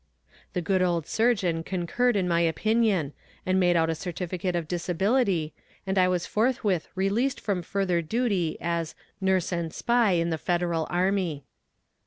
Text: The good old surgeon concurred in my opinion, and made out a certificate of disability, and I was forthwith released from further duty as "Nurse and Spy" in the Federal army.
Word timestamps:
The 0.53 0.63
good 0.63 0.81
old 0.81 1.05
surgeon 1.05 1.61
concurred 1.61 2.15
in 2.15 2.27
my 2.27 2.41
opinion, 2.41 3.13
and 3.45 3.59
made 3.59 3.75
out 3.75 3.87
a 3.91 3.93
certificate 3.93 4.55
of 4.55 4.67
disability, 4.67 5.53
and 5.85 5.95
I 5.95 6.07
was 6.07 6.25
forthwith 6.25 6.87
released 6.95 7.39
from 7.39 7.61
further 7.61 8.01
duty 8.01 8.57
as 8.59 8.95
"Nurse 9.21 9.51
and 9.51 9.71
Spy" 9.71 10.13
in 10.13 10.31
the 10.31 10.39
Federal 10.39 10.87
army. 10.89 11.43